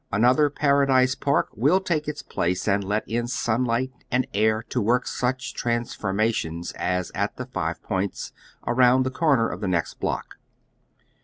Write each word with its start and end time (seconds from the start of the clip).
Another 0.11 0.49
Paradise 0.49 1.13
Park 1.13 1.49
will 1.53 1.79
take 1.79 2.07
its 2.07 2.23
place 2.23 2.67
and 2.67 2.83
let 2.83 3.07
in 3.07 3.27
sunlight 3.27 3.91
and 4.09 4.25
air 4.33 4.63
to 4.69 4.81
work 4.81 5.05
such 5.05 5.53
transfor 5.53 6.11
mation 6.11 6.63
as 6.75 7.11
at 7.13 7.37
the 7.37 7.45
Five 7.45 7.83
Points, 7.83 8.33
around 8.65 9.03
the 9.03 9.11
corner 9.11 9.47
of 9.47 9.61
the 9.61 9.67
next 9.67 9.99
block. 9.99 10.37